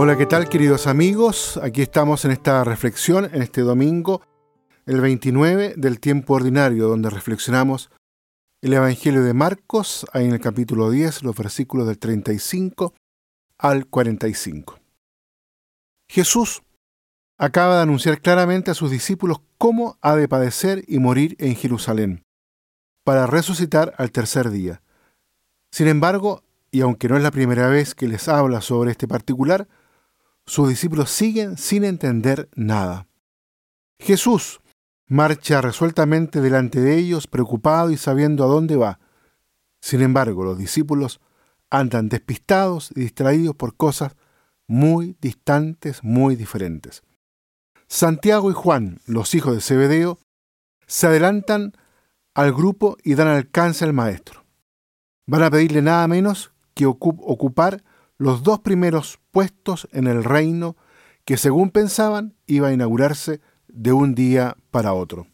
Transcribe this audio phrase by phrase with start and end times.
[0.00, 1.58] Hola, ¿qué tal queridos amigos?
[1.60, 4.22] Aquí estamos en esta reflexión, en este domingo,
[4.86, 7.90] el 29 del tiempo ordinario, donde reflexionamos
[8.62, 12.94] el Evangelio de Marcos, ahí en el capítulo 10, los versículos del 35
[13.58, 14.78] al 45.
[16.08, 16.62] Jesús
[17.36, 22.22] acaba de anunciar claramente a sus discípulos cómo ha de padecer y morir en Jerusalén,
[23.02, 24.80] para resucitar al tercer día.
[25.72, 29.66] Sin embargo, y aunque no es la primera vez que les habla sobre este particular,
[30.48, 33.06] sus discípulos siguen sin entender nada.
[34.00, 34.60] Jesús
[35.06, 38.98] marcha resueltamente delante de ellos, preocupado y sabiendo a dónde va.
[39.82, 41.20] Sin embargo, los discípulos
[41.70, 44.16] andan despistados y distraídos por cosas
[44.66, 47.02] muy distantes, muy diferentes.
[47.86, 50.18] Santiago y Juan, los hijos de Zebedeo,
[50.86, 51.74] se adelantan
[52.34, 54.44] al grupo y dan alcance al maestro.
[55.26, 57.82] Van a pedirle nada menos que ocupar
[58.18, 60.76] los dos primeros puestos en el reino
[61.24, 65.28] que según pensaban iba a inaugurarse de un día para otro.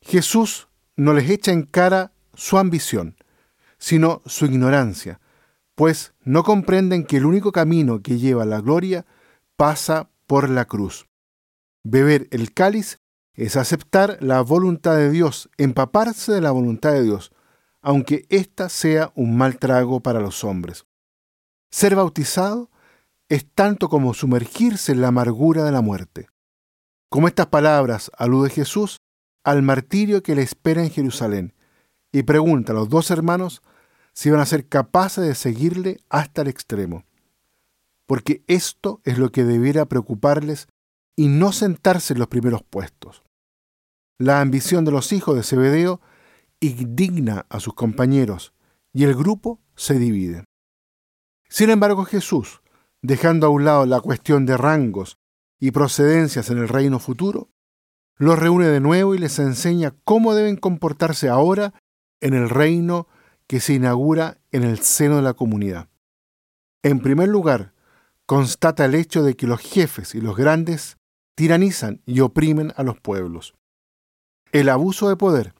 [0.00, 3.16] Jesús no les echa en cara su ambición,
[3.78, 5.20] sino su ignorancia,
[5.74, 9.06] pues no comprenden que el único camino que lleva a la gloria
[9.56, 11.06] pasa por la cruz.
[11.84, 13.00] Beber el cáliz
[13.34, 17.32] es aceptar la voluntad de Dios, empaparse de la voluntad de Dios,
[17.80, 20.86] aunque ésta sea un mal trago para los hombres.
[21.70, 22.70] Ser bautizado
[23.28, 26.28] es tanto como sumergirse en la amargura de la muerte.
[27.10, 28.98] Como estas palabras alude Jesús
[29.44, 31.54] al martirio que le espera en Jerusalén
[32.12, 33.62] y pregunta a los dos hermanos
[34.12, 37.04] si van a ser capaces de seguirle hasta el extremo.
[38.06, 40.66] Porque esto es lo que debiera preocuparles
[41.16, 43.22] y no sentarse en los primeros puestos.
[44.18, 46.00] La ambición de los hijos de Zebedeo
[46.60, 48.52] indigna a sus compañeros
[48.92, 50.47] y el grupo se divide.
[51.48, 52.60] Sin embargo, Jesús,
[53.02, 55.18] dejando a un lado la cuestión de rangos
[55.58, 57.48] y procedencias en el reino futuro,
[58.16, 61.72] los reúne de nuevo y les enseña cómo deben comportarse ahora
[62.20, 63.06] en el reino
[63.46, 65.88] que se inaugura en el seno de la comunidad.
[66.82, 67.72] En primer lugar,
[68.26, 70.98] constata el hecho de que los jefes y los grandes
[71.34, 73.54] tiranizan y oprimen a los pueblos.
[74.52, 75.54] El abuso de poder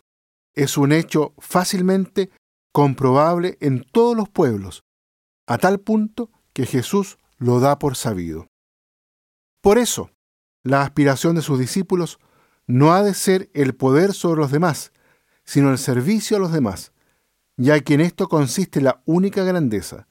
[0.55, 2.31] es un hecho fácilmente
[2.73, 4.85] comprobable en todos los pueblos,
[5.49, 8.49] a tal punto que Jesús lo da por sabido.
[9.63, 10.11] Por eso,
[10.63, 12.19] la aspiración de sus discípulos
[12.67, 14.93] no ha de ser el poder sobre los demás,
[15.45, 16.93] sino el servicio a los demás,
[17.57, 20.07] ya que en esto consiste la única grandeza,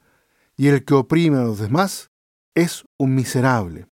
[0.55, 2.09] y el que oprime a los demás
[2.55, 3.87] es un miserable.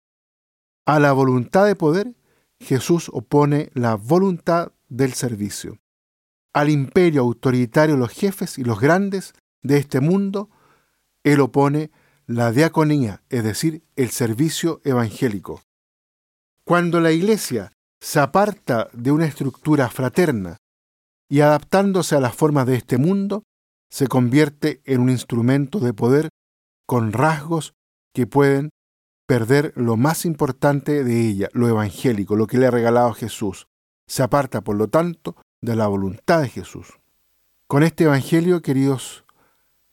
[0.84, 2.14] A la voluntad de poder,
[2.58, 5.78] Jesús opone la voluntad del servicio.
[6.52, 10.50] Al imperio autoritario los jefes y los grandes de este mundo
[11.25, 11.91] él opone
[12.26, 15.62] la diaconía, es decir, el servicio evangélico.
[16.64, 20.56] Cuando la Iglesia se aparta de una estructura fraterna
[21.28, 23.42] y adaptándose a las formas de este mundo,
[23.91, 26.28] se convierte en un instrumento de poder
[26.86, 27.75] con rasgos
[28.14, 28.70] que pueden
[29.26, 33.66] perder lo más importante de ella, lo evangélico, lo que le ha regalado Jesús.
[34.06, 36.98] Se aparta, por lo tanto, de la voluntad de Jesús.
[37.66, 39.25] Con este Evangelio, queridos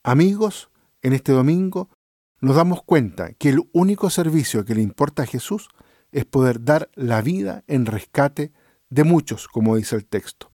[0.03, 0.69] amigos,
[1.01, 1.89] en este domingo
[2.39, 5.69] nos damos cuenta que el único servicio que le importa a Jesús
[6.11, 8.51] es poder dar la vida en rescate
[8.89, 10.51] de muchos, como dice el texto.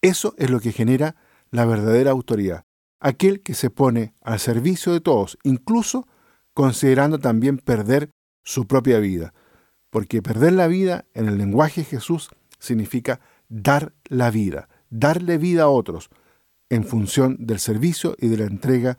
[0.00, 1.16] Eso es lo que genera
[1.50, 2.64] la verdadera autoridad,
[2.98, 6.08] aquel que se pone al servicio de todos, incluso
[6.54, 8.10] considerando también perder
[8.42, 9.32] su propia vida,
[9.90, 15.64] porque perder la vida en el lenguaje de Jesús significa dar la vida, darle vida
[15.64, 16.10] a otros,
[16.70, 18.98] en función del servicio y de la entrega